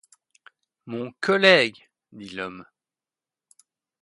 Mon 0.87 1.11
collègue, 1.21 1.87
dit 2.11 2.29
l'homme. 2.29 2.65